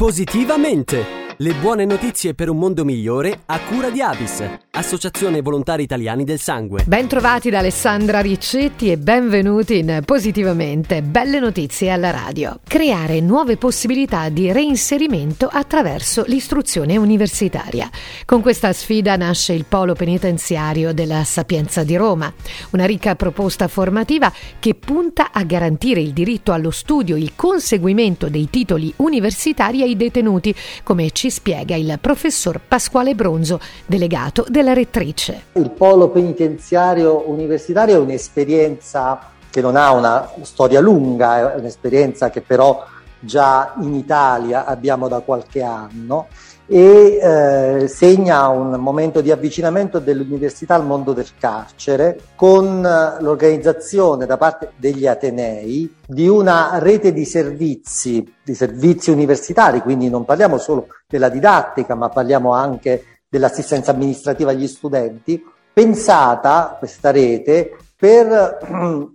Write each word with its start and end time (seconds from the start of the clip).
Positivamente! 0.00 1.17
Le 1.40 1.54
buone 1.54 1.84
notizie 1.84 2.34
per 2.34 2.48
un 2.48 2.58
mondo 2.58 2.84
migliore 2.84 3.42
a 3.46 3.60
cura 3.60 3.90
di 3.90 4.00
Avis, 4.00 4.42
Associazione 4.72 5.40
Volontari 5.40 5.84
Italiani 5.84 6.24
del 6.24 6.40
Sangue. 6.40 6.82
Bentrovati 6.84 7.48
da 7.48 7.60
Alessandra 7.60 8.18
Riccetti 8.18 8.90
e 8.90 8.98
benvenuti 8.98 9.78
in 9.78 10.02
Positivamente, 10.04 11.00
belle 11.00 11.38
notizie 11.38 11.90
alla 11.90 12.10
radio. 12.10 12.58
Creare 12.66 13.20
nuove 13.20 13.56
possibilità 13.56 14.30
di 14.30 14.50
reinserimento 14.50 15.46
attraverso 15.46 16.24
l'istruzione 16.26 16.96
universitaria. 16.96 17.88
Con 18.24 18.42
questa 18.42 18.72
sfida 18.72 19.14
nasce 19.14 19.52
il 19.52 19.64
Polo 19.64 19.94
Penitenziario 19.94 20.92
della 20.92 21.22
Sapienza 21.22 21.84
di 21.84 21.94
Roma, 21.94 22.32
una 22.70 22.84
ricca 22.84 23.14
proposta 23.14 23.68
formativa 23.68 24.32
che 24.58 24.74
punta 24.74 25.30
a 25.30 25.44
garantire 25.44 26.00
il 26.00 26.12
diritto 26.12 26.50
allo 26.50 26.72
studio 26.72 27.14
il 27.14 27.34
conseguimento 27.36 28.28
dei 28.28 28.50
titoli 28.50 28.92
universitari 28.96 29.82
ai 29.82 29.96
detenuti, 29.96 30.52
come 30.82 31.12
ci 31.12 31.26
ci 31.28 31.30
spiega 31.30 31.76
il 31.76 31.98
professor 32.00 32.58
Pasquale 32.66 33.14
Bronzo, 33.14 33.60
delegato 33.84 34.46
della 34.48 34.72
rettrice. 34.72 35.42
Il 35.52 35.70
polo 35.70 36.08
penitenziario 36.08 37.28
universitario 37.28 37.96
è 37.96 37.98
un'esperienza 37.98 39.20
che 39.50 39.60
non 39.60 39.76
ha 39.76 39.92
una 39.92 40.30
storia 40.42 40.80
lunga, 40.80 41.52
è 41.52 41.58
un'esperienza 41.58 42.30
che 42.30 42.40
però 42.40 42.82
già 43.20 43.74
in 43.80 43.94
Italia 43.94 44.64
abbiamo 44.64 45.06
da 45.06 45.20
qualche 45.20 45.62
anno 45.62 46.28
e 46.70 47.18
eh, 47.20 47.88
segna 47.88 48.48
un 48.48 48.72
momento 48.72 49.22
di 49.22 49.30
avvicinamento 49.30 50.00
dell'università 50.00 50.74
al 50.74 50.84
mondo 50.84 51.14
del 51.14 51.28
carcere 51.38 52.20
con 52.36 52.84
eh, 52.84 53.22
l'organizzazione 53.22 54.26
da 54.26 54.36
parte 54.36 54.72
degli 54.76 55.06
Atenei 55.06 55.96
di 56.06 56.28
una 56.28 56.78
rete 56.78 57.14
di 57.14 57.24
servizi, 57.24 58.34
di 58.44 58.54
servizi 58.54 59.10
universitari, 59.10 59.80
quindi 59.80 60.10
non 60.10 60.26
parliamo 60.26 60.58
solo 60.58 60.88
della 61.06 61.30
didattica, 61.30 61.94
ma 61.94 62.10
parliamo 62.10 62.52
anche 62.52 63.20
dell'assistenza 63.30 63.92
amministrativa 63.92 64.50
agli 64.50 64.66
studenti, 64.66 65.42
pensata 65.78 66.74
questa 66.76 67.12
rete 67.12 67.76
per 67.96 68.58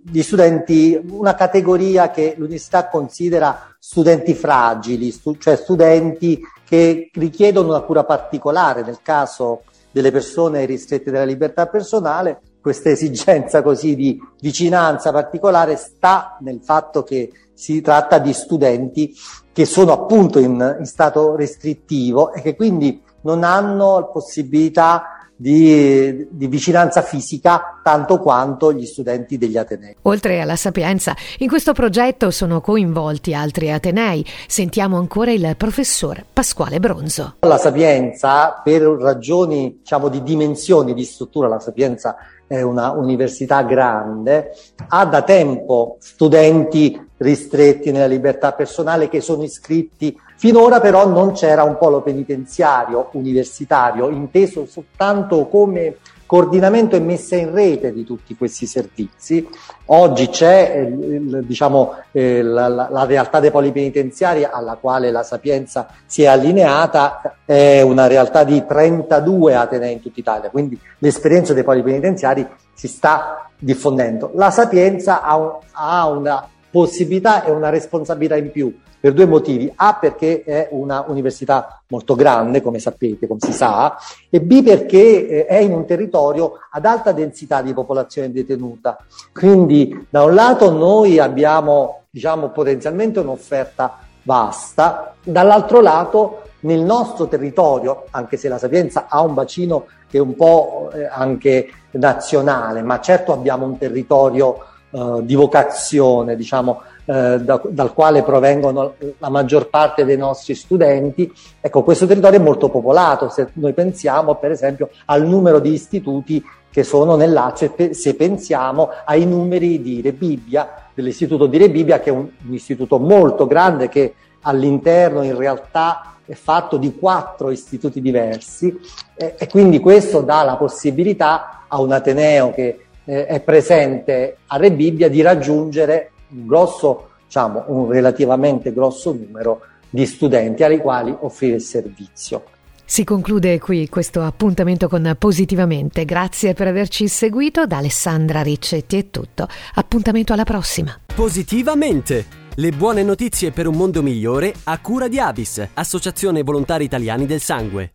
gli 0.02 0.22
studenti, 0.22 0.98
una 1.10 1.34
categoria 1.34 2.10
che 2.10 2.32
l'università 2.38 2.88
considera 2.88 3.76
studenti 3.78 4.32
fragili, 4.32 5.10
stu- 5.10 5.36
cioè 5.36 5.56
studenti 5.56 6.40
che 6.66 7.10
richiedono 7.12 7.68
una 7.68 7.82
cura 7.82 8.04
particolare. 8.04 8.82
Nel 8.82 9.00
caso 9.02 9.64
delle 9.90 10.10
persone 10.10 10.64
ristrette 10.64 11.10
dalla 11.10 11.26
libertà 11.26 11.66
personale, 11.66 12.40
questa 12.62 12.88
esigenza 12.88 13.60
così 13.60 13.94
di 13.94 14.18
vicinanza 14.40 15.12
particolare 15.12 15.76
sta 15.76 16.38
nel 16.40 16.60
fatto 16.62 17.02
che 17.02 17.30
si 17.52 17.82
tratta 17.82 18.18
di 18.18 18.32
studenti 18.32 19.14
che 19.52 19.66
sono 19.66 19.92
appunto 19.92 20.38
in, 20.38 20.76
in 20.78 20.86
stato 20.86 21.36
restrittivo 21.36 22.32
e 22.32 22.40
che 22.40 22.56
quindi 22.56 23.02
non 23.20 23.44
hanno 23.44 24.08
possibilità 24.10 25.14
di, 25.36 26.26
di, 26.30 26.46
vicinanza 26.46 27.02
fisica 27.02 27.80
tanto 27.82 28.18
quanto 28.18 28.72
gli 28.72 28.86
studenti 28.86 29.36
degli 29.36 29.56
Atenei. 29.56 29.96
Oltre 30.02 30.40
alla 30.40 30.56
Sapienza, 30.56 31.14
in 31.38 31.48
questo 31.48 31.72
progetto 31.72 32.30
sono 32.30 32.60
coinvolti 32.60 33.34
altri 33.34 33.70
Atenei. 33.70 34.24
Sentiamo 34.46 34.96
ancora 34.96 35.32
il 35.32 35.54
professor 35.56 36.24
Pasquale 36.32 36.78
Bronzo. 36.78 37.36
La 37.40 37.58
Sapienza, 37.58 38.60
per 38.62 38.82
ragioni 38.82 39.78
diciamo, 39.80 40.08
di 40.08 40.22
dimensioni 40.22 40.94
di 40.94 41.04
struttura, 41.04 41.48
la 41.48 41.60
Sapienza 41.60 42.16
è 42.46 42.60
una 42.62 42.90
università 42.92 43.62
grande, 43.62 44.52
ha 44.88 45.04
da 45.06 45.22
tempo 45.22 45.96
studenti 46.00 47.00
ristretti 47.16 47.90
nella 47.90 48.06
libertà 48.06 48.52
personale 48.52 49.08
che 49.08 49.20
sono 49.20 49.42
iscritti. 49.42 50.16
Finora 50.36 50.80
però 50.80 51.06
non 51.06 51.32
c'era 51.32 51.62
un 51.62 51.78
polo 51.78 52.02
penitenziario 52.02 53.08
universitario 53.12 54.10
inteso 54.10 54.66
soltanto 54.66 55.46
come 55.46 55.96
coordinamento 56.26 56.96
e 56.96 57.00
messa 57.00 57.36
in 57.36 57.52
rete 57.52 57.92
di 57.92 58.04
tutti 58.04 58.36
questi 58.36 58.66
servizi. 58.66 59.46
Oggi 59.86 60.28
c'è 60.28 60.72
eh, 60.76 61.44
diciamo, 61.44 61.94
eh, 62.12 62.42
la, 62.42 62.68
la, 62.68 63.04
realtà 63.04 63.40
dei 63.40 63.50
poli 63.50 63.72
penitenziari 63.72 64.44
alla 64.44 64.76
quale 64.80 65.10
la 65.10 65.22
Sapienza 65.22 65.88
si 66.06 66.22
è 66.22 66.26
allineata, 66.26 67.38
è 67.44 67.82
una 67.82 68.06
realtà 68.06 68.44
di 68.44 68.64
32 68.66 69.54
Atenei 69.54 69.92
in 69.94 70.00
tutta 70.00 70.20
Italia, 70.20 70.50
quindi 70.50 70.78
l'esperienza 70.98 71.52
dei 71.52 71.64
poli 71.64 71.82
penitenziari 71.82 72.46
si 72.72 72.88
sta 72.88 73.48
diffondendo. 73.58 74.30
La 74.34 74.50
Sapienza 74.50 75.22
ha, 75.22 75.58
ha 75.72 76.08
una 76.08 76.48
possibilità 76.70 77.44
e 77.44 77.50
una 77.50 77.68
responsabilità 77.68 78.36
in 78.36 78.50
più 78.50 78.74
per 79.04 79.12
due 79.12 79.26
motivi. 79.26 79.70
A 79.76 79.98
perché 80.00 80.44
è 80.44 80.68
una 80.70 81.04
università 81.06 81.82
molto 81.88 82.14
grande, 82.14 82.62
come 82.62 82.78
sapete, 82.78 83.26
come 83.26 83.38
si 83.42 83.52
sa, 83.52 83.98
e 84.30 84.40
B 84.40 84.62
perché 84.62 85.28
eh, 85.28 85.44
è 85.44 85.58
in 85.58 85.72
un 85.72 85.84
territorio 85.84 86.54
ad 86.70 86.86
alta 86.86 87.12
densità 87.12 87.60
di 87.60 87.74
popolazione 87.74 88.32
detenuta. 88.32 88.96
Quindi 89.30 90.06
da 90.08 90.22
un 90.22 90.32
lato 90.32 90.72
noi 90.72 91.18
abbiamo, 91.18 92.04
diciamo, 92.08 92.48
potenzialmente 92.48 93.20
un'offerta 93.20 93.98
vasta, 94.22 95.14
dall'altro 95.22 95.82
lato 95.82 96.40
nel 96.60 96.80
nostro 96.80 97.28
territorio, 97.28 98.04
anche 98.10 98.38
se 98.38 98.48
la 98.48 98.56
Sapienza 98.56 99.04
ha 99.10 99.20
un 99.20 99.34
bacino 99.34 99.84
che 100.08 100.16
è 100.16 100.20
un 100.22 100.34
po' 100.34 100.90
eh, 100.94 101.04
anche 101.04 101.68
nazionale, 101.90 102.80
ma 102.80 102.98
certo 103.00 103.34
abbiamo 103.34 103.66
un 103.66 103.76
territorio 103.76 104.64
eh, 104.90 105.18
di 105.24 105.34
vocazione, 105.34 106.36
diciamo, 106.36 106.80
eh, 107.06 107.38
da, 107.40 107.60
dal 107.68 107.92
quale 107.92 108.22
provengono 108.22 108.94
la 109.18 109.28
maggior 109.28 109.68
parte 109.68 110.04
dei 110.04 110.16
nostri 110.16 110.54
studenti. 110.54 111.30
Ecco, 111.60 111.82
questo 111.82 112.06
territorio 112.06 112.38
è 112.38 112.42
molto 112.42 112.68
popolato, 112.68 113.28
se 113.28 113.48
noi 113.54 113.72
pensiamo 113.72 114.36
per 114.36 114.50
esempio 114.50 114.90
al 115.06 115.26
numero 115.26 115.58
di 115.58 115.72
istituti 115.72 116.42
che 116.70 116.82
sono 116.82 117.14
nel 117.14 117.32
Lazio 117.32 117.72
se 117.90 118.14
pensiamo 118.14 118.88
ai 119.04 119.26
numeri 119.26 119.80
di 119.80 120.00
Rebibbia, 120.00 120.88
dell'istituto 120.92 121.46
di 121.46 121.56
Rebibbia, 121.56 122.00
che 122.00 122.10
è 122.10 122.12
un, 122.12 122.26
un 122.46 122.52
istituto 122.52 122.98
molto 122.98 123.46
grande 123.46 123.88
che 123.88 124.14
all'interno 124.40 125.22
in 125.22 125.36
realtà 125.36 126.16
è 126.26 126.34
fatto 126.34 126.76
di 126.76 126.96
quattro 126.96 127.50
istituti 127.50 128.00
diversi 128.00 128.76
e, 129.14 129.34
e 129.38 129.46
quindi 129.48 129.78
questo 129.78 130.22
dà 130.22 130.42
la 130.42 130.56
possibilità 130.56 131.64
a 131.68 131.80
un 131.80 131.92
Ateneo 131.92 132.50
che 132.50 132.86
eh, 133.04 133.26
è 133.26 133.40
presente 133.40 134.38
a 134.46 134.56
Rebibbia 134.56 135.08
di 135.08 135.20
raggiungere 135.20 136.12
un 136.28 136.46
grosso, 136.46 137.10
diciamo, 137.26 137.64
un 137.68 137.90
relativamente 137.90 138.72
grosso 138.72 139.12
numero 139.12 139.60
di 139.90 140.06
studenti 140.06 140.62
ai 140.64 140.78
quali 140.78 141.14
offrire 141.20 141.56
il 141.56 141.62
servizio. 141.62 142.44
Si 142.86 143.02
conclude 143.02 143.58
qui 143.60 143.88
questo 143.88 144.22
appuntamento 144.22 144.88
con 144.88 145.16
Positivamente. 145.18 146.04
Grazie 146.04 146.52
per 146.52 146.68
averci 146.68 147.08
seguito. 147.08 147.66
Da 147.66 147.78
Alessandra 147.78 148.42
Riccetti 148.42 148.98
è 148.98 149.10
tutto. 149.10 149.48
Appuntamento 149.74 150.32
alla 150.32 150.44
prossima. 150.44 150.98
Positivamente! 151.14 152.42
Le 152.56 152.70
buone 152.70 153.02
notizie 153.02 153.50
per 153.50 153.66
un 153.66 153.74
mondo 153.74 154.00
migliore 154.00 154.54
a 154.64 154.78
cura 154.78 155.08
di 155.08 155.18
Avis, 155.18 155.66
Associazione 155.74 156.42
Volontari 156.44 156.84
Italiani 156.84 157.26
del 157.26 157.40
Sangue. 157.40 157.94